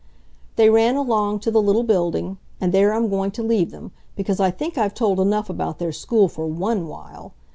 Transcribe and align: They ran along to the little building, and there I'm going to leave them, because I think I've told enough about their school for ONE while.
They 0.55 0.71
ran 0.71 0.95
along 0.95 1.41
to 1.41 1.51
the 1.51 1.61
little 1.61 1.83
building, 1.83 2.39
and 2.59 2.73
there 2.73 2.91
I'm 2.91 3.07
going 3.07 3.29
to 3.37 3.43
leave 3.43 3.69
them, 3.69 3.91
because 4.15 4.39
I 4.39 4.49
think 4.49 4.75
I've 4.75 4.95
told 4.95 5.19
enough 5.19 5.47
about 5.47 5.77
their 5.77 5.91
school 5.91 6.27
for 6.27 6.47
ONE 6.47 6.87
while. 6.87 7.33